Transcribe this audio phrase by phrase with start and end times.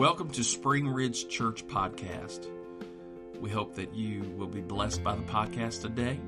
[0.00, 2.48] Welcome to Spring Ridge Church Podcast.
[3.38, 6.18] We hope that you will be blessed by the podcast today.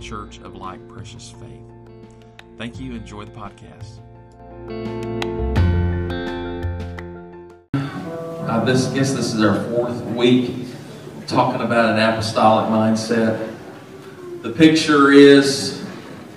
[0.00, 1.64] church of like precious faith.
[2.56, 2.92] Thank you.
[2.94, 3.98] Enjoy the podcast.
[8.48, 10.66] I this, guess this is our fourth week
[11.26, 13.54] talking about an apostolic mindset.
[14.42, 15.84] The picture is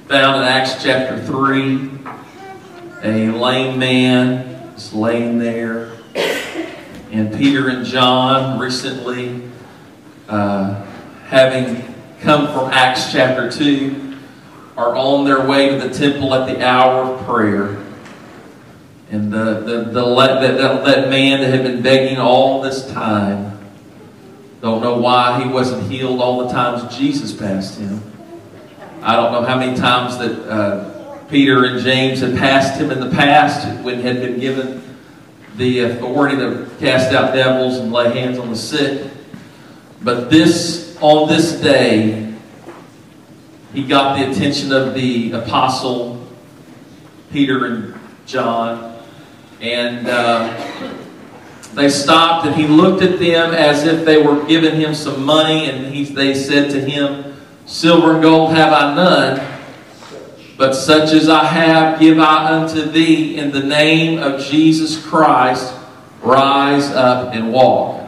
[0.08, 1.90] found in Acts chapter 3.
[3.04, 5.92] A lame man is laying there.
[7.12, 9.51] And Peter and John recently
[10.32, 10.84] uh,
[11.28, 11.84] having
[12.22, 14.18] come from Acts chapter 2,
[14.78, 17.78] are on their way to the temple at the hour of prayer.
[19.10, 23.60] And the, the, the, that, that, that man that had been begging all this time,
[24.62, 28.02] don't know why he wasn't healed all the times Jesus passed him.
[29.02, 33.00] I don't know how many times that uh, Peter and James had passed him in
[33.00, 34.82] the past when had been given
[35.58, 39.12] the authority to cast out devils and lay hands on the sick.
[40.04, 42.34] But this, on this day,
[43.74, 46.26] he got the attention of the apostle
[47.32, 49.00] Peter and John,
[49.62, 50.58] and uh,
[51.76, 55.70] they stopped and he looked at them as if they were giving him some money,
[55.70, 57.36] and he, they said to him,
[57.66, 59.60] Silver and gold have I none,
[60.58, 65.74] but such as I have give I unto thee in the name of Jesus Christ,
[66.22, 68.01] rise up and walk.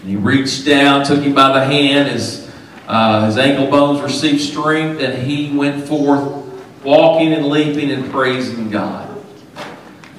[0.00, 2.50] And he reached down, took him by the hand, his,
[2.86, 6.44] uh, his ankle bones received strength, and he went forth
[6.84, 9.06] walking and leaping and praising God.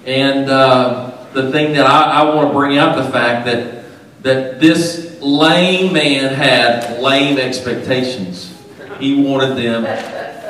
[0.06, 3.86] And uh, the thing that I, I want to bring out the fact that,
[4.24, 8.56] that this lame man had lame expectations.
[9.00, 9.84] He wanted them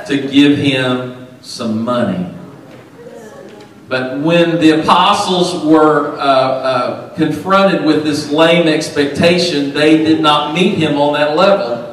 [0.08, 2.34] to give him some money.
[3.90, 10.54] But when the apostles were uh, uh, confronted with this lame expectation, they did not
[10.54, 11.88] meet him on that level.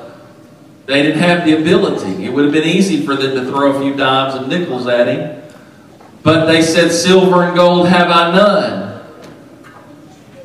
[0.85, 2.27] They didn't have the ability.
[2.27, 5.09] It would have been easy for them to throw a few dimes and nickels at
[5.09, 5.43] him.
[6.23, 9.07] But they said, Silver and gold have I none.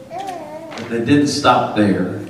[0.09, 2.25] But they didn't stop there.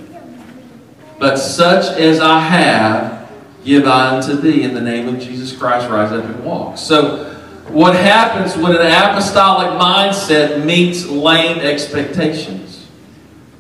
[1.19, 3.29] But such as I have,
[3.63, 6.79] give I unto thee in the name of Jesus Christ, rise up and walk.
[6.79, 7.27] So,
[7.71, 12.87] what happens when an apostolic mindset meets lame expectations.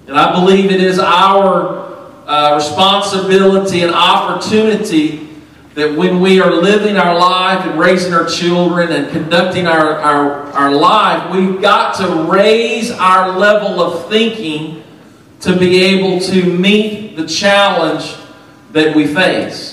[0.07, 1.89] And I believe it is our
[2.27, 5.29] uh, responsibility and opportunity
[5.75, 10.43] that when we are living our life and raising our children and conducting our, our,
[10.51, 14.83] our life, we've got to raise our level of thinking
[15.39, 18.15] to be able to meet the challenge
[18.73, 19.70] that we face.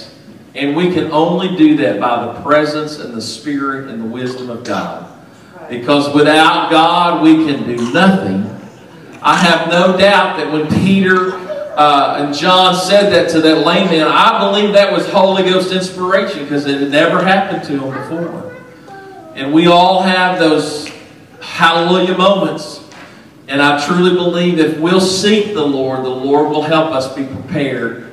[0.59, 4.51] And we can only do that by the presence and the Spirit and the wisdom
[4.51, 5.09] of God.
[5.71, 8.45] Because without God, we can do nothing.
[9.23, 11.35] I have no doubt that when Peter
[11.77, 15.73] uh, and John said that to that lame man, I believe that was Holy Ghost
[15.73, 18.57] inspiration because it had never happened to him before.
[19.37, 20.91] And we all have those
[21.41, 22.85] hallelujah moments.
[23.47, 27.25] And I truly believe if we'll seek the Lord, the Lord will help us be
[27.25, 28.08] prepared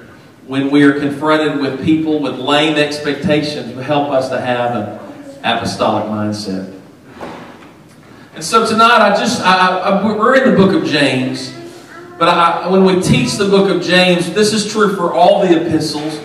[0.48, 6.06] when we are confronted with people with lame expectations help us to have an apostolic
[6.06, 6.72] mindset.
[8.34, 11.56] And so tonight, I just, I, I, we're in the book of James,
[12.20, 15.66] but I, when we teach the book of James, this is true for all the
[15.66, 16.20] epistles.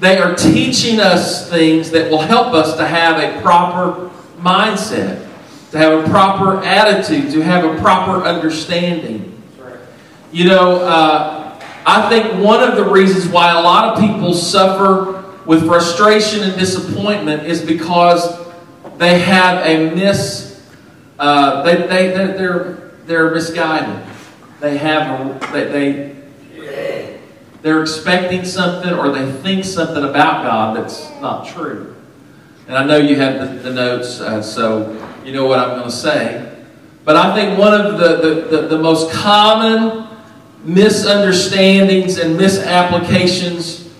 [0.00, 5.28] They are teaching us things that will help us to have a proper mindset,
[5.70, 9.28] to have a proper attitude, to have a proper understanding.
[10.32, 11.41] You know, uh,
[11.84, 16.56] I think one of the reasons why a lot of people suffer with frustration and
[16.58, 18.38] disappointment is because
[18.98, 20.64] they have a mis,
[21.18, 24.06] uh, they, they, they're, they're misguided.
[24.60, 26.16] They have, a, they, they,
[27.62, 31.96] they're expecting something or they think something about God that's not true.
[32.68, 34.92] And I know you have the, the notes, uh, so
[35.24, 36.48] you know what I'm going to say.
[37.04, 40.11] But I think one of the, the, the, the most common
[40.64, 43.90] misunderstandings and misapplications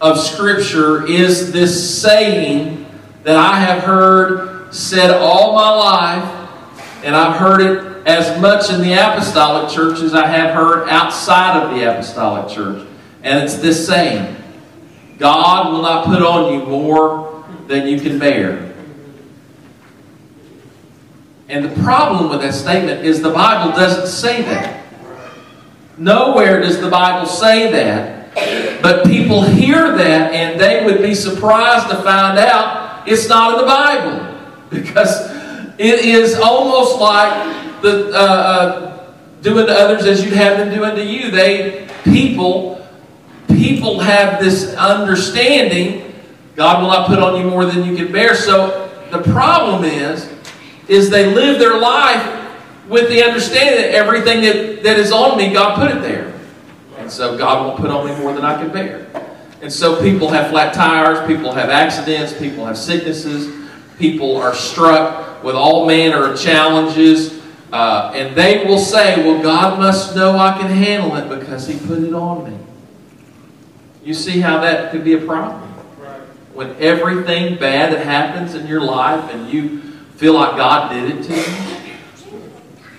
[0.00, 2.86] of Scripture is this saying
[3.22, 8.80] that I have heard said all my life, and I've heard it as much in
[8.80, 12.86] the apostolic church as I have heard outside of the apostolic church.
[13.22, 14.36] And it's this saying
[15.18, 18.72] God will not put on you more than you can bear.
[21.48, 24.79] And the problem with that statement is the Bible doesn't say that.
[26.00, 28.32] Nowhere does the Bible say that.
[28.80, 33.60] But people hear that and they would be surprised to find out it's not in
[33.60, 34.26] the Bible.
[34.70, 35.28] Because
[35.78, 40.94] it is almost like the uh, uh, doing to others as you'd have them doing
[40.94, 41.32] to you.
[41.32, 42.86] They people
[43.48, 46.14] people have this understanding
[46.54, 48.36] God will not put on you more than you can bear.
[48.36, 50.32] So the problem is
[50.86, 52.39] is they live their life
[52.90, 56.34] with the understanding that everything that, that is on me, God put it there.
[56.98, 59.06] And so God won't put on me more than I can bear.
[59.62, 65.42] And so people have flat tires, people have accidents, people have sicknesses, people are struck
[65.44, 67.40] with all manner of challenges.
[67.72, 71.78] Uh, and they will say, Well, God must know I can handle it because He
[71.86, 72.58] put it on me.
[74.02, 75.68] You see how that could be a problem?
[76.54, 79.82] When everything bad that happens in your life and you
[80.16, 81.79] feel like God did it to you?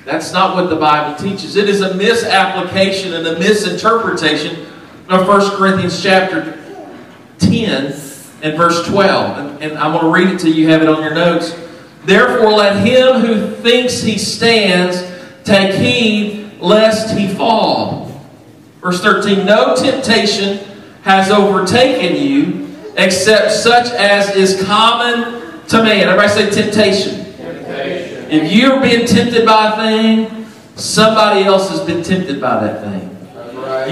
[0.06, 1.56] That's not what the Bible teaches.
[1.56, 4.66] It is a misapplication and a misinterpretation
[5.10, 6.58] of 1 Corinthians chapter
[7.40, 7.86] 10
[8.42, 9.62] and verse 12.
[9.62, 11.56] And, I'm going to read it to you, have it on your notes.
[12.06, 15.08] Therefore, let him who thinks he stands
[15.44, 18.08] take heed lest he fall.
[18.82, 20.60] Verse 13 No temptation
[21.04, 26.08] has overtaken you except such as is common to man.
[26.08, 27.31] Everybody say temptation.
[28.32, 30.46] If you're being tempted by a thing,
[30.78, 33.10] somebody else has been tempted by that thing.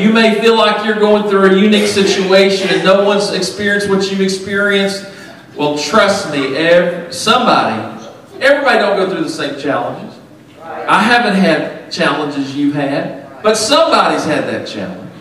[0.01, 4.09] You may feel like you're going through a unique situation and no one's experienced what
[4.09, 5.11] you've experienced.
[5.57, 8.01] Well, trust me, every, somebody,
[8.39, 10.17] everybody don't go through the same challenges.
[10.63, 15.11] I haven't had challenges you've had, but somebody's had that challenge.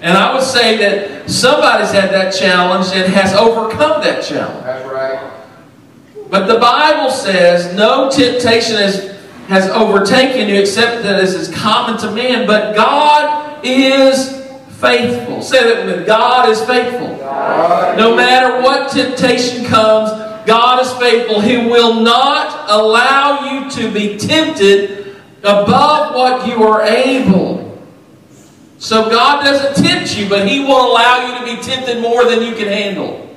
[0.00, 4.64] And I would say that somebody's had that challenge and has overcome that challenge.
[4.64, 5.39] That's right.
[6.30, 9.18] But the Bible says no temptation has,
[9.48, 12.46] has overtaken you except that this is common to man.
[12.46, 14.40] But God is
[14.78, 15.42] faithful.
[15.42, 16.06] Say that with me.
[16.06, 17.08] God is faithful.
[17.96, 20.10] No matter what temptation comes,
[20.46, 21.40] God is faithful.
[21.40, 27.60] He will not allow you to be tempted above what you are able.
[28.78, 32.42] So God doesn't tempt you, but He will allow you to be tempted more than
[32.42, 33.28] you can handle.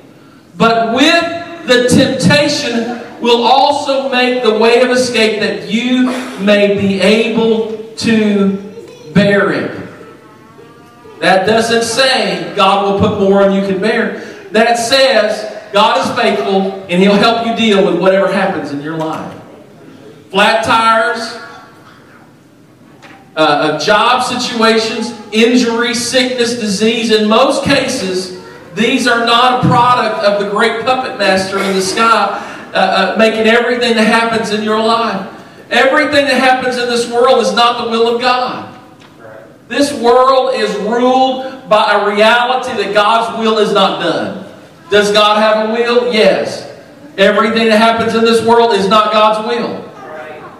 [0.56, 6.06] But with the temptation will also make the way of escape that you
[6.44, 8.56] may be able to
[9.14, 9.84] bear it.
[11.20, 14.20] That doesn't say God will put more on you can bear.
[14.50, 18.96] That says God is faithful and He'll help you deal with whatever happens in your
[18.96, 19.40] life.
[20.30, 21.38] Flat tires,
[23.36, 27.10] uh, job situations, injury, sickness, disease.
[27.10, 28.43] In most cases,
[28.74, 32.40] these are not a product of the great puppet master in the sky
[32.74, 35.30] uh, uh, making everything that happens in your life.
[35.70, 38.72] Everything that happens in this world is not the will of God.
[39.68, 44.52] This world is ruled by a reality that God's will is not done.
[44.90, 46.12] Does God have a will?
[46.12, 46.70] Yes.
[47.16, 49.90] Everything that happens in this world is not God's will.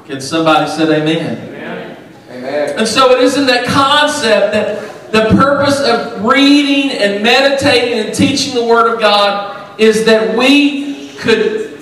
[0.06, 1.96] Can somebody say amen?
[2.31, 2.79] Amen.
[2.79, 8.52] And so it isn't that concept that the purpose of reading and meditating and teaching
[8.52, 11.78] the Word of God is that we could,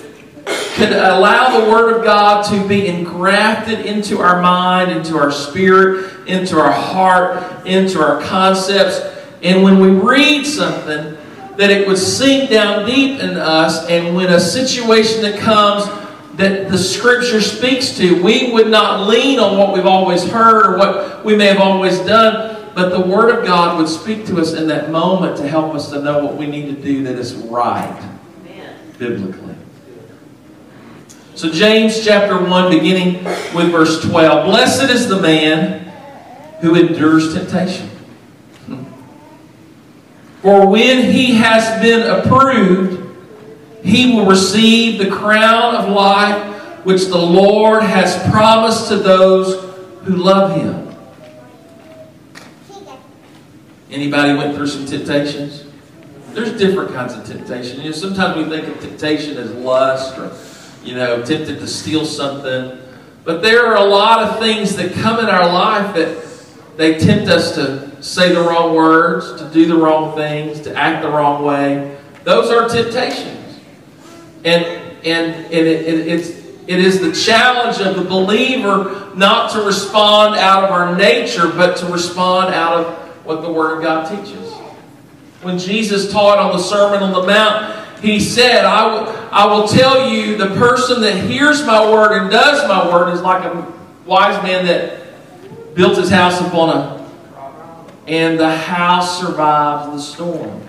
[0.75, 6.27] could allow the Word of God to be engrafted into our mind, into our spirit,
[6.27, 9.01] into our heart, into our concepts.
[9.41, 11.17] And when we read something,
[11.57, 15.85] that it would sink down deep in us, and when a situation that comes
[16.37, 20.77] that the Scripture speaks to, we would not lean on what we've always heard or
[20.77, 24.53] what we may have always done, but the Word of God would speak to us
[24.53, 27.35] in that moment to help us to know what we need to do that is
[27.35, 28.09] right
[28.45, 28.75] Amen.
[28.97, 29.55] biblically.
[31.35, 33.23] So, James chapter 1, beginning
[33.55, 35.91] with verse 12 Blessed is the man
[36.61, 37.89] who endures temptation.
[40.41, 42.99] For when he has been approved,
[43.81, 50.17] he will receive the crown of life which the Lord has promised to those who
[50.17, 50.82] love him.
[53.93, 55.65] Anybody went through some temptations?
[56.33, 57.79] There's different kinds of temptation.
[57.79, 60.35] You know, sometimes we think of temptation as lust or,
[60.83, 62.79] you know, tempted to steal something.
[63.23, 66.25] But there are a lot of things that come in our life that
[66.75, 71.03] they tempt us to say the wrong words, to do the wrong things, to act
[71.03, 71.97] the wrong way.
[72.23, 73.59] Those are temptations.
[74.43, 76.29] And and, and it, it, it's,
[76.65, 81.75] it is the challenge of the believer not to respond out of our nature, but
[81.77, 84.51] to respond out of what the Word of God teaches.
[85.41, 89.67] When Jesus taught on the Sermon on the Mount, he said, I will, I will
[89.67, 93.73] tell you, the person that hears my word and does my word is like a
[94.05, 97.03] wise man that built his house upon a
[98.07, 100.61] and the house survives the storm.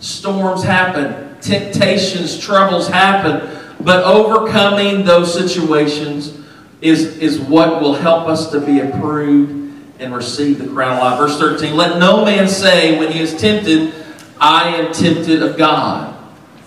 [0.00, 6.38] Storms happen, temptations, troubles happen, but overcoming those situations
[6.80, 9.63] is, is what will help us to be approved
[9.98, 11.18] and receive the crown of life.
[11.18, 13.94] Verse 13 Let no man say when he is tempted,
[14.40, 16.12] I am tempted of God.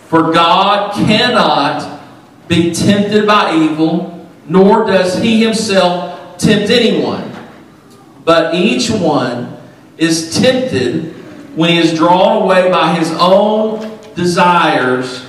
[0.08, 2.02] For God cannot
[2.48, 7.34] be tempted by evil, nor does he himself tempt anyone.
[8.24, 9.58] But each one
[9.98, 11.14] is tempted
[11.56, 15.26] when he is drawn away by his own desires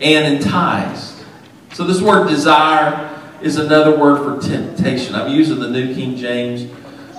[0.00, 1.24] and enticed.
[1.72, 5.14] So, this word desire is another word for temptation.
[5.14, 6.70] I'm using the New King James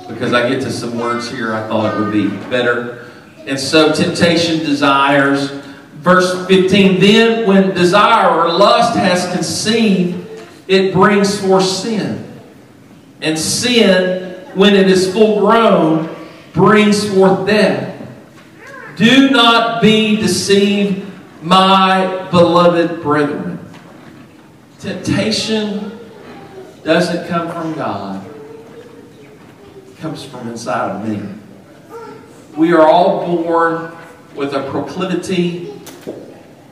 [0.08, 3.10] because I get to some words here I thought it would be better.
[3.46, 5.52] And so, temptation, desires.
[6.00, 10.28] Verse 15 Then, when desire or lust has conceived,
[10.68, 12.24] it brings forth sin.
[13.22, 16.14] And sin, when it is full grown,
[16.54, 17.96] brings forth death.
[18.98, 21.06] Do not be deceived,
[21.42, 23.60] my beloved brethren.
[24.80, 26.00] Temptation
[26.84, 28.27] doesn't come from God,
[30.08, 31.22] comes from inside of me.
[32.56, 33.92] We are all born
[34.36, 35.74] with a proclivity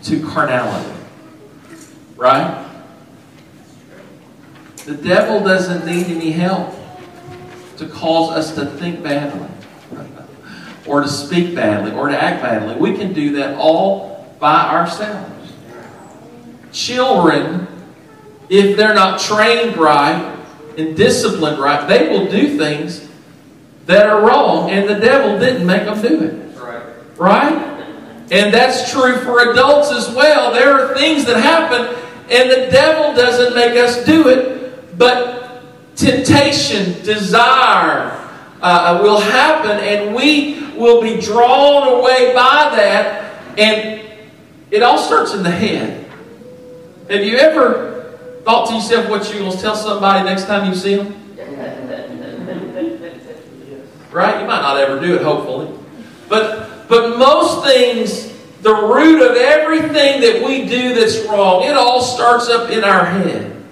[0.04, 0.94] to carnality.
[2.16, 2.66] Right?
[4.86, 6.76] The devil doesn't need any help
[7.76, 9.50] to cause us to think badly
[10.88, 12.76] or to speak badly or to act badly.
[12.76, 15.52] We can do that all by ourselves.
[16.72, 17.68] Children,
[18.48, 20.34] if they're not trained right
[20.78, 23.05] and disciplined right, they will do things
[23.86, 26.58] that are wrong, and the devil didn't make them do it.
[26.58, 26.84] Right?
[27.18, 27.76] right?
[28.32, 30.52] And that's true for adults as well.
[30.52, 31.96] There are things that happen,
[32.30, 35.62] and the devil doesn't make us do it, but
[35.96, 38.12] temptation, desire,
[38.62, 44.02] uh, will happen, and we will be drawn away by that, and
[44.72, 46.10] it all starts in the head.
[47.10, 50.76] Have you ever thought to yourself what you're going to tell somebody next time you
[50.76, 51.14] see them?
[54.16, 54.42] Right?
[54.42, 55.70] You might not ever do it, hopefully.
[56.30, 62.02] But, but most things, the root of everything that we do that's wrong, it all
[62.02, 63.64] starts up in our head.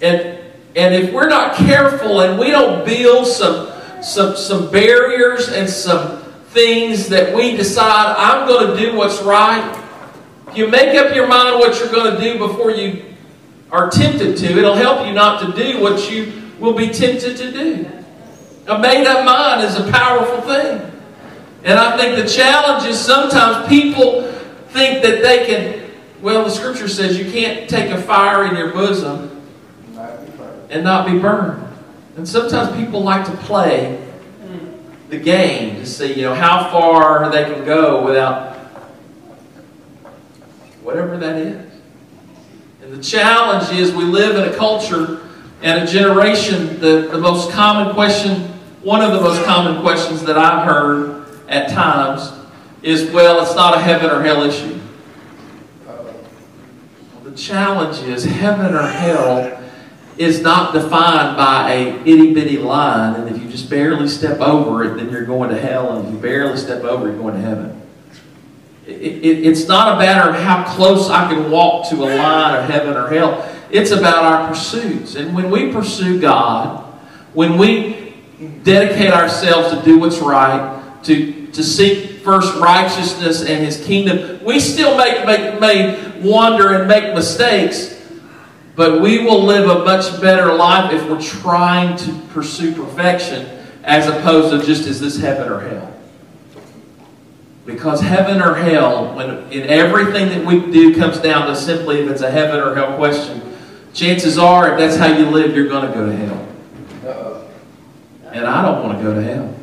[0.00, 0.38] And,
[0.74, 3.70] and if we're not careful and we don't build some
[4.04, 9.82] some, some barriers and some things that we decide, I'm going to do what's right.
[10.54, 13.02] You make up your mind what you're going to do before you
[13.72, 17.50] are tempted to, it'll help you not to do what you will be tempted to
[17.50, 18.03] do.
[18.66, 20.90] A made up mind is a powerful thing.
[21.64, 24.30] And I think the challenge is sometimes people
[24.68, 25.90] think that they can,
[26.22, 29.42] well, the scripture says you can't take a fire in your bosom
[30.70, 31.62] and not be burned.
[32.16, 34.00] And sometimes people like to play
[35.10, 38.56] the game to see, you know, how far they can go without
[40.82, 41.72] whatever that is.
[42.82, 45.20] And the challenge is we live in a culture
[45.62, 48.53] and a generation, the, the most common question,
[48.84, 52.32] one of the most common questions that I've heard at times
[52.82, 54.78] is, well, it's not a heaven or hell issue.
[55.86, 56.14] Well,
[57.22, 59.62] the challenge is heaven or hell
[60.18, 64.84] is not defined by a itty bitty line, and if you just barely step over
[64.84, 67.40] it, then you're going to hell, and if you barely step over, you're going to
[67.40, 67.80] heaven.
[68.86, 72.62] It, it, it's not a matter of how close I can walk to a line
[72.62, 73.50] of heaven or hell.
[73.70, 75.14] It's about our pursuits.
[75.14, 76.84] And when we pursue God,
[77.32, 78.03] when we
[78.62, 84.58] dedicate ourselves to do what's right, to, to seek first righteousness and His kingdom, we
[84.58, 85.24] still make,
[85.60, 88.02] may wander and make mistakes,
[88.76, 93.46] but we will live a much better life if we're trying to pursue perfection
[93.84, 95.90] as opposed to just is this heaven or hell.
[97.66, 102.10] Because heaven or hell, when in everything that we do comes down to simply if
[102.10, 103.40] it's a heaven or hell question,
[103.92, 106.53] chances are if that's how you live, you're going to go to hell.
[108.34, 109.56] And I don't want to go to hell.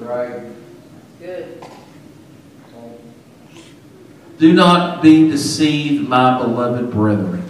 [0.00, 0.42] Right.
[1.20, 1.64] Good.
[4.38, 7.48] Do not be deceived, my beloved brethren.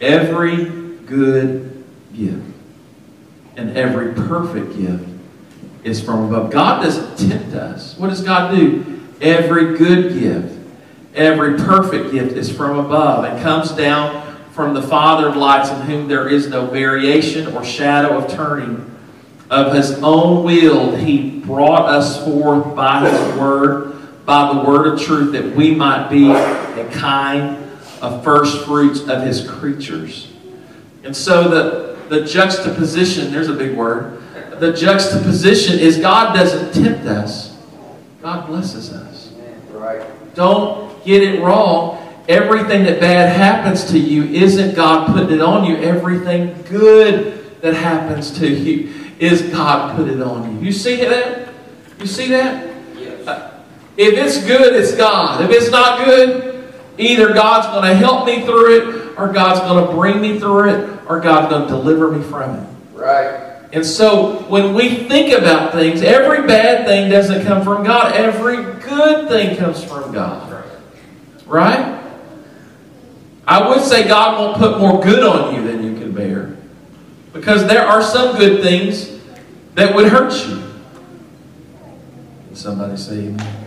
[0.00, 0.64] Every
[1.06, 1.84] good
[2.14, 2.44] gift
[3.56, 5.08] and every perfect gift
[5.84, 6.50] is from above.
[6.50, 7.96] God doesn't tempt us.
[7.96, 9.00] What does God do?
[9.20, 10.58] Every good gift,
[11.14, 15.80] every perfect gift is from above and comes down from the Father of lights in
[15.82, 18.97] whom there is no variation or shadow of turning.
[19.50, 25.00] Of his own will, he brought us forth by his word by the word of
[25.00, 27.56] truth that we might be a kind
[28.02, 30.30] of first fruits of his creatures.
[31.02, 34.22] And so the, the juxtaposition, there's a big word,
[34.58, 37.56] the juxtaposition is God doesn't tempt us,
[38.20, 39.32] God blesses us.
[39.70, 40.04] Right.
[40.34, 41.96] Don't get it wrong.
[42.28, 45.76] Everything that bad happens to you isn't God putting it on you.
[45.78, 50.66] Everything good that happens to you is God put it on you.
[50.66, 51.52] You see that?
[51.98, 52.74] You see that?
[52.96, 53.26] Yes.
[53.26, 53.62] Uh,
[53.96, 55.42] If it's good, it's God.
[55.42, 59.84] If it's not good, either God's going to help me through it, or God's going
[59.86, 62.68] to bring me through it, or God's going to deliver me from it.
[62.92, 63.48] Right.
[63.72, 68.12] And so when we think about things, every bad thing doesn't come from God.
[68.12, 70.64] Every good thing comes from God.
[71.44, 71.98] Right?
[73.46, 76.57] I would say God won't put more good on you than you can bear.
[77.38, 79.16] Because there are some good things
[79.74, 80.56] that would hurt you.
[82.46, 83.58] Can somebody say amen?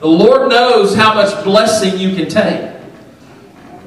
[0.00, 2.76] The Lord knows how much blessing you can take.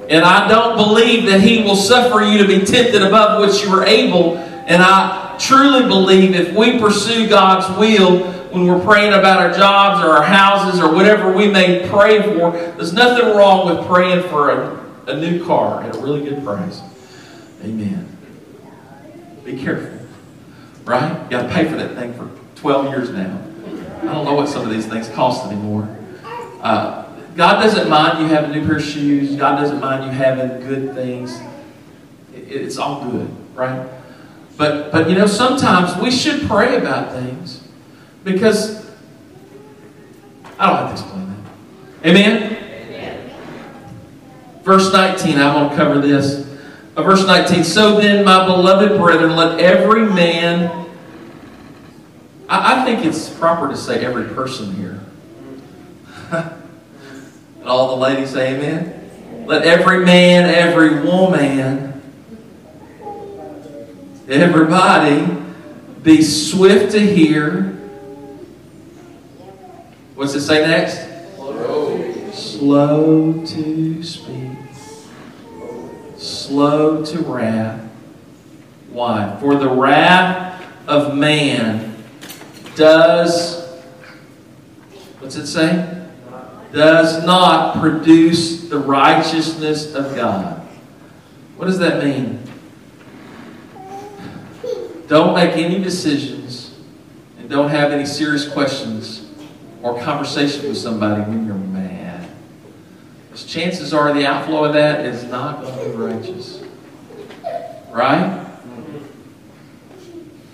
[0.10, 3.70] And I don't believe that He will suffer you to be tempted above which you
[3.74, 4.38] are able.
[4.38, 10.06] And I truly believe if we pursue God's will when we're praying about our jobs
[10.06, 14.52] or our houses or whatever we may pray for, there's nothing wrong with praying for
[14.52, 16.82] a, a new car at a really good price.
[17.64, 18.12] Amen.
[19.52, 20.00] Be careful.
[20.86, 21.24] Right?
[21.26, 23.42] You got to pay for that thing for 12 years now.
[24.02, 25.88] I don't know what some of these things cost anymore.
[26.62, 27.06] Uh,
[27.36, 29.36] God doesn't mind you having a new pair of shoes.
[29.36, 31.40] God doesn't mind you having good things.
[32.34, 33.88] It- it's all good, right?
[34.58, 37.62] But but you know sometimes we should pray about things
[38.24, 38.86] because
[40.60, 41.36] I don't have to explain
[42.04, 42.10] that.
[42.10, 42.58] Amen.
[44.64, 45.40] Verse 19.
[45.40, 46.51] I'm going to cover this.
[46.96, 47.64] Verse 19.
[47.64, 50.90] So then, my beloved brethren, let every man.
[52.50, 55.00] I, I think it's proper to say every person here.
[57.62, 59.46] And all the ladies say amen.
[59.46, 62.02] Let every man, every woman,
[64.28, 65.28] everybody
[66.02, 67.64] be swift to hear.
[70.16, 71.08] What's it say next?
[72.34, 74.71] Slow to speak.
[76.22, 77.90] Slow to wrath.
[78.92, 79.38] Why?
[79.40, 81.96] For the wrath of man
[82.76, 83.68] does,
[85.20, 86.02] what's it say?
[86.72, 90.62] does not produce the righteousness of God.
[91.58, 92.40] What does that mean?
[95.08, 96.80] Don't make any decisions
[97.38, 99.30] and don't have any serious questions
[99.84, 101.71] or conversation with somebody when you're.
[103.32, 106.62] Because chances are the outflow of that is not going to be righteous.
[107.90, 108.46] Right?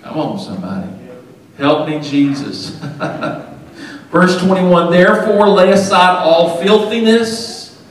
[0.03, 0.87] Come on, somebody.
[1.57, 2.69] Help me, Jesus.
[4.11, 7.81] Verse 21 Therefore, lay aside all filthiness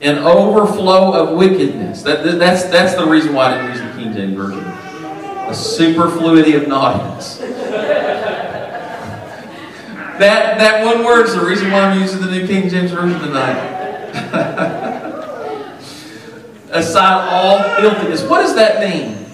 [0.00, 2.02] and overflow of wickedness.
[2.02, 4.64] That, that's, that's the reason why I didn't use the King James Version.
[5.48, 7.40] A superfluity of naughtiness.
[10.16, 13.20] That, that one word is the reason why I'm using the New King James Version
[13.20, 13.75] tonight.
[16.70, 18.22] Aside all filthiness.
[18.24, 19.26] What does that mean?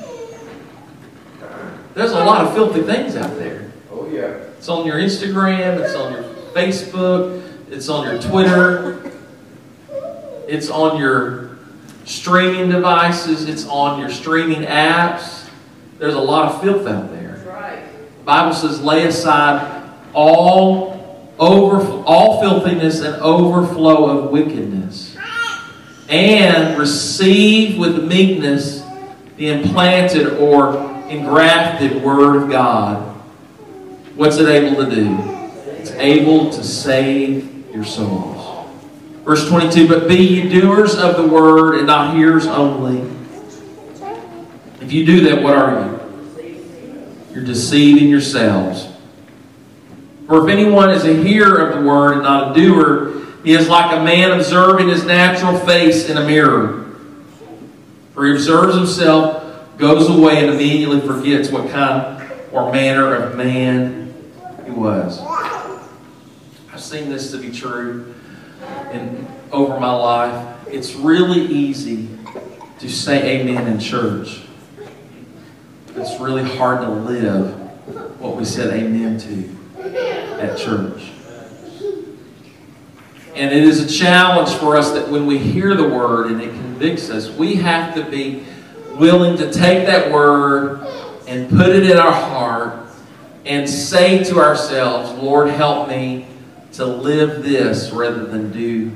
[1.95, 3.71] There's a lot of filthy things out there.
[3.91, 4.39] Oh, yeah.
[4.57, 6.23] It's on your Instagram, it's on your
[6.55, 9.13] Facebook, it's on your Twitter,
[10.49, 11.59] it's on your
[12.05, 15.49] streaming devices, it's on your streaming apps.
[15.99, 17.43] There's a lot of filth out there.
[17.47, 17.85] Right.
[18.19, 20.92] The Bible says, lay aside all
[21.39, 25.17] over all filthiness and overflow of wickedness,
[26.09, 28.83] and receive with meekness
[29.37, 30.77] the implanted or
[31.09, 33.09] engrafted word of God.
[34.15, 35.17] What's it able to do?
[35.79, 38.69] It's able to save your souls.
[39.25, 43.01] Verse 22 But be ye doers of the word and not hearers only.
[44.81, 46.53] If you do that, what are you?
[47.33, 48.92] You're deceiving yourselves.
[50.27, 53.69] For if anyone is a hearer of the word and not a doer, he is
[53.69, 56.95] like a man observing his natural face in a mirror.
[58.15, 64.15] For he observes himself, goes away, and immediately forgets what kind or manner of man
[64.65, 65.21] he was.
[66.73, 68.15] I've seen this to be true
[68.93, 70.69] in over my life.
[70.69, 72.09] It's really easy
[72.79, 74.43] to say amen in church.
[75.95, 77.55] It's really hard to live
[78.21, 79.62] what we said amen to
[80.45, 81.11] at church.
[83.35, 86.51] And it is a challenge for us that when we hear the word and it
[86.51, 88.45] convicts us, we have to be
[88.97, 90.87] willing to take that word
[91.27, 92.89] and put it in our heart
[93.47, 96.27] and say to ourselves, Lord, help me
[96.73, 98.91] to live this rather than do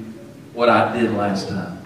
[0.52, 1.78] what I did last time.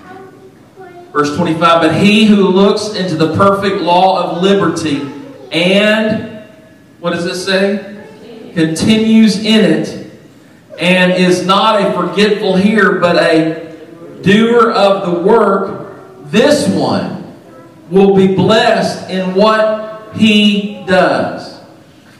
[1.12, 5.00] Verse 25, but he who looks into the perfect law of liberty
[5.52, 6.48] and,
[7.00, 7.89] what does it say?
[8.54, 10.10] Continues in it
[10.78, 13.76] and is not a forgetful hearer, but a
[14.22, 17.36] doer of the work, this one
[17.90, 21.60] will be blessed in what he does.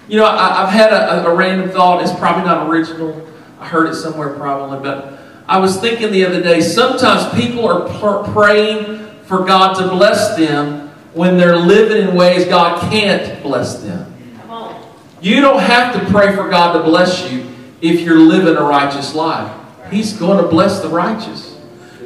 [0.08, 2.02] You know, I, have had a, a, random thought.
[2.02, 3.28] It's probably not original.
[3.60, 8.32] I heard it somewhere probably, but I was thinking the other day, sometimes people are
[8.32, 14.09] praying for God to bless them when they're living in ways God can't bless them.
[15.20, 17.46] You don't have to pray for God to bless you
[17.82, 19.54] if you're living a righteous life.
[19.90, 21.58] He's going to bless the righteous.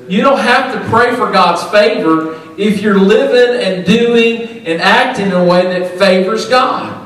[0.09, 5.27] You don't have to pray for God's favor if you're living and doing and acting
[5.27, 7.03] in a way that favors God.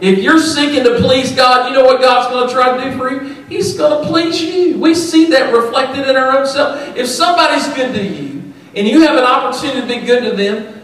[0.00, 2.98] If you're seeking to please God, you know what God's going to try to do
[2.98, 3.34] for you?
[3.48, 4.78] He's going to please you.
[4.78, 6.96] We see that reflected in our own self.
[6.96, 10.82] If somebody's good to you and you have an opportunity to be good to them,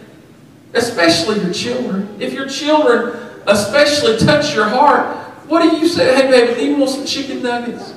[0.73, 5.17] especially your children, if your children especially touch your heart,
[5.49, 6.15] what do you say?
[6.15, 7.93] Hey, baby, do you want some chicken nuggets?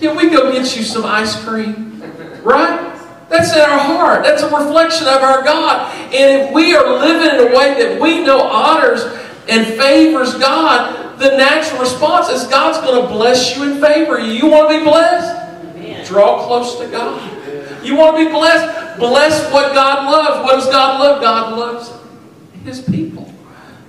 [0.00, 2.00] Can we go get you some ice cream?
[2.42, 2.92] Right?
[3.28, 4.22] That's in our heart.
[4.22, 5.92] That's a reflection of our God.
[6.14, 9.02] And if we are living in a way that we know honors
[9.48, 14.32] and favors God, the natural response is God's going to bless you and favor you.
[14.32, 15.76] You want to be blessed?
[15.76, 16.06] Amen.
[16.06, 17.84] Draw close to God.
[17.84, 18.98] You want to be blessed?
[18.98, 20.44] Bless what God loves.
[20.44, 21.20] What does God love?
[21.20, 21.92] God loves
[22.64, 23.33] His people.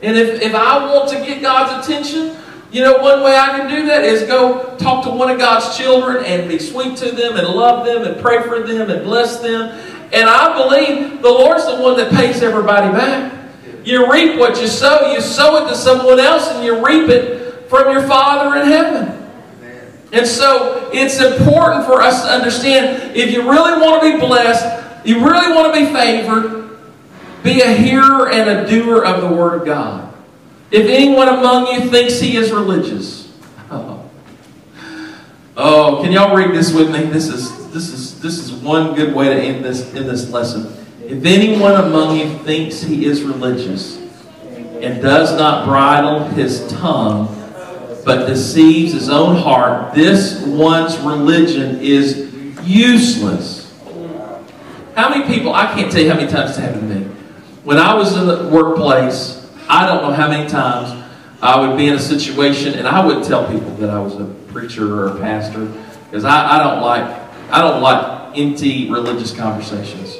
[0.05, 2.37] And if, if I want to get God's attention,
[2.71, 5.75] you know, one way I can do that is go talk to one of God's
[5.77, 9.39] children and be sweet to them and love them and pray for them and bless
[9.39, 9.69] them.
[10.13, 13.33] And I believe the Lord's the one that pays everybody back.
[13.83, 15.11] You reap what you sow.
[15.11, 19.25] You sow it to someone else and you reap it from your Father in heaven.
[20.11, 25.05] And so it's important for us to understand if you really want to be blessed,
[25.05, 26.64] you really want to be favored,
[27.45, 30.13] be a hearer and a doer of the Word of God.
[30.71, 33.31] If anyone among you thinks he is religious,
[33.69, 34.09] oh,
[35.57, 37.03] oh can y'all read this with me?
[37.03, 40.75] This is this is this is one good way to end this in this lesson.
[41.03, 43.97] If anyone among you thinks he is religious
[44.47, 47.27] and does not bridle his tongue,
[48.03, 53.71] but deceives his own heart, this one's religion is useless.
[54.95, 57.14] How many people, I can't tell you how many times it's happened to me.
[57.65, 61.03] When I was in the workplace, I don't know how many times
[61.41, 64.25] I would be in a situation and I wouldn't tell people that I was a
[64.53, 65.65] preacher or a pastor
[66.05, 70.15] because I, I don't like I don't like empty religious conversations.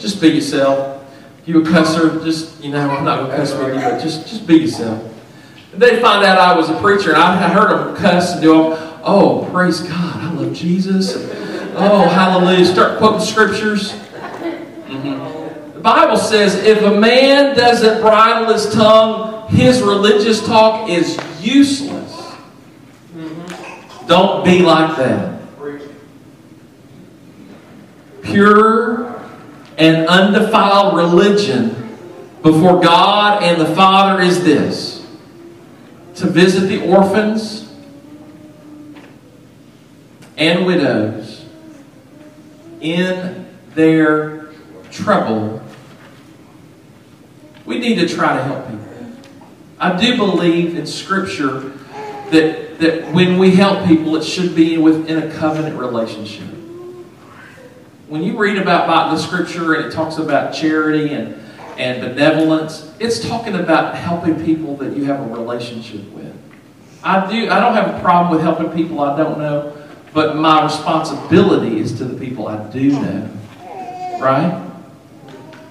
[0.00, 1.06] Just be yourself.
[1.42, 4.26] If you a cusser, just, you know, I'm not to cuss with you, but just,
[4.26, 5.00] just be yourself.
[5.72, 8.54] And they find out I was a preacher, and I heard them cuss and do
[8.54, 11.14] all, oh, praise God, I love Jesus.
[11.76, 12.64] Oh, hallelujah.
[12.64, 13.92] Start quoting scriptures.
[13.92, 15.39] Mm-hmm.
[15.80, 22.12] The Bible says if a man doesn't bridle his tongue, his religious talk is useless.
[23.16, 24.06] Mm-hmm.
[24.06, 25.40] Don't be like that.
[28.22, 29.22] Pure
[29.78, 31.96] and undefiled religion
[32.42, 35.08] before God and the Father is this
[36.16, 37.72] to visit the orphans
[40.36, 41.46] and widows
[42.82, 44.50] in their
[44.90, 45.62] trouble.
[47.70, 48.86] We need to try to help people.
[49.78, 51.72] I do believe in Scripture
[52.30, 56.50] that, that when we help people, it should be within a covenant relationship
[58.10, 61.40] when you read about the scripture and it talks about charity and,
[61.78, 66.36] and benevolence, it's talking about helping people that you have a relationship with.
[67.04, 69.76] I do I don't have a problem with helping people I don't know,
[70.12, 73.30] but my responsibility is to the people I do know.
[74.20, 74.69] Right?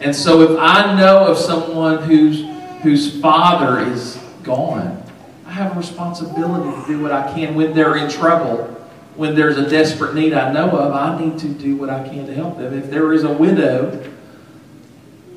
[0.02, 2.46] And so if I know of someone whose
[2.82, 5.04] whose father is gone,
[5.46, 8.76] I have a responsibility to do what I can when they're in trouble
[9.20, 12.26] when there's a desperate need I know of, I need to do what I can
[12.28, 12.74] to help them.
[12.74, 14.10] If there is a widow,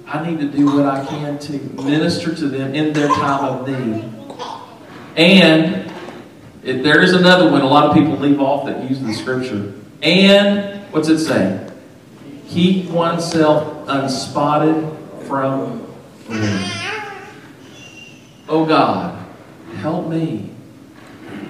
[0.07, 3.69] I need to do what I can to minister to them in their time of
[3.69, 4.05] need.
[5.17, 5.93] And
[6.63, 9.75] if there is another one, a lot of people leave off that use the scripture.
[10.01, 11.69] And what's it say?
[12.51, 15.87] Keep oneself unspotted from
[16.27, 16.71] sin.
[18.49, 19.25] Oh God,
[19.77, 20.51] help me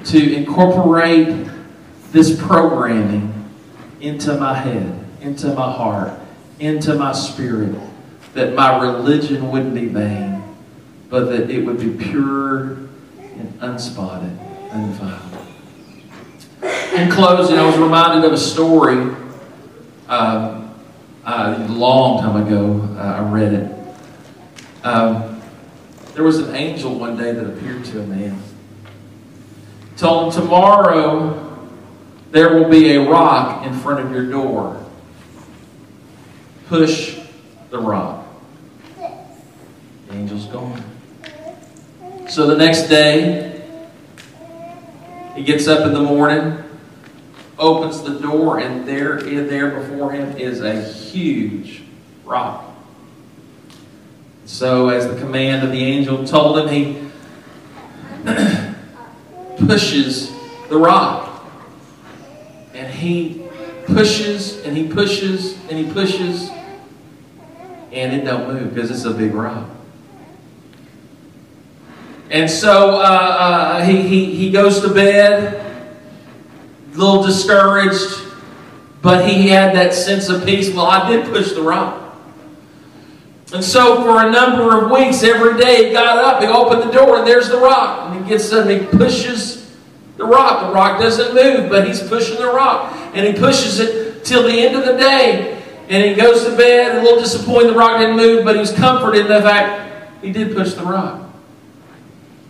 [0.07, 1.47] to incorporate
[2.11, 3.33] this programming
[4.01, 6.19] into my head, into my heart,
[6.59, 7.75] into my spirit,
[8.35, 10.43] that my religion wouldn't be vain,
[11.09, 12.73] but that it would be pure
[13.19, 14.37] and unspotted,
[14.71, 15.47] undefiled.
[16.95, 19.15] in closing, I was reminded of a story.
[20.09, 20.62] Um,
[21.25, 23.73] uh, a long time ago, uh, I read it.
[24.85, 25.41] Um,
[26.15, 28.43] there was an angel one day that appeared to a man.
[29.97, 31.69] Told him, Tomorrow
[32.33, 34.85] there will be a rock in front of your door.
[36.67, 37.21] Push
[37.71, 38.27] the rock.
[38.99, 40.83] The angel's gone.
[42.29, 43.63] So the next day,
[45.35, 46.63] he gets up in the morning,
[47.59, 51.83] opens the door, and there, there before him is a huge
[52.25, 52.65] rock.
[54.45, 57.11] So, as the command of the angel told him, he
[59.67, 60.33] pushes
[60.69, 61.29] the rock.
[62.75, 63.47] And he
[63.87, 66.51] pushes and he pushes and he pushes,
[67.93, 69.69] and it don't move because it's a big rock.
[72.31, 75.55] And so uh, uh, he, he, he goes to bed,
[76.95, 78.32] a little discouraged,
[79.03, 80.73] but he had that sense of peace.
[80.73, 81.99] Well, I did push the rock.
[83.53, 86.93] And so for a number of weeks, every day he got up, he opened the
[86.93, 88.11] door, and there's the rock.
[88.11, 89.77] And he gets up and he pushes
[90.17, 90.69] the rock.
[90.69, 92.93] The rock doesn't move, but he's pushing the rock.
[93.13, 95.61] And he pushes it till the end of the day.
[95.91, 98.73] And he goes to bed, a little disappointed the rock didn't move, but he was
[98.73, 101.21] comforted in the fact he did push the rock.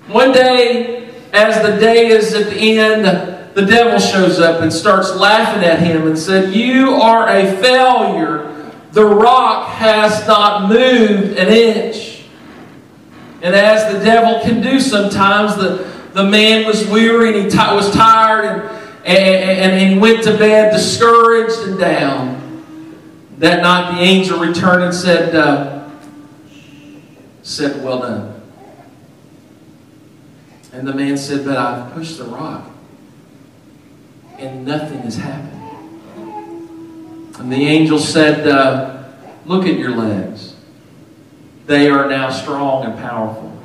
[0.06, 5.14] One day, as the day is at the end, the devil shows up and starts
[5.14, 8.48] laughing at him and said, You are a failure.
[8.92, 12.24] The rock has not moved an inch.
[13.42, 17.92] And as the devil can do sometimes, the, the man was weary and he was
[17.92, 18.70] tired
[19.04, 22.38] and, and, and he went to bed discouraged and down.
[23.38, 25.90] That night the angel returned and said, uh,
[27.42, 28.40] said, Well done.
[30.72, 32.71] And the man said, But I've pushed the rock
[34.42, 35.62] and nothing has happened.
[37.38, 39.04] And the angel said, uh,
[39.44, 40.54] Look at your legs.
[41.66, 43.60] They are now strong and powerful.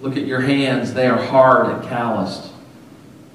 [0.00, 0.92] Look at your hands.
[0.92, 2.52] They are hard and calloused.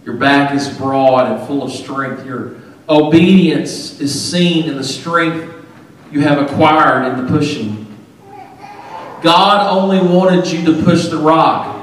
[0.04, 2.26] Your back is broad and full of strength.
[2.26, 2.56] Your
[2.90, 5.54] obedience is seen in the strength
[6.12, 7.86] you have acquired in the pushing.
[9.22, 11.76] God only wanted you to push the rock.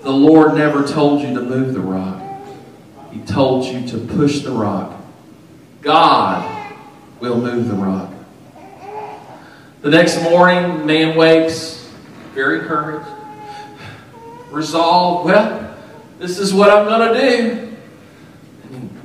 [0.00, 2.21] The Lord never told you to move the rock.
[3.22, 5.00] He told you to push the rock.
[5.80, 6.74] God
[7.20, 8.12] will move the rock.
[9.82, 11.88] The next morning, man wakes,
[12.34, 13.08] very encouraged,
[14.50, 15.76] resolved, well,
[16.18, 17.76] this is what I'm going to do.
[18.72, 19.00] And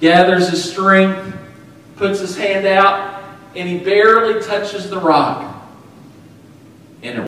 [0.00, 1.34] gathers his strength,
[1.96, 3.22] puts his hand out,
[3.56, 5.66] and he barely touches the rock.
[7.02, 7.22] And it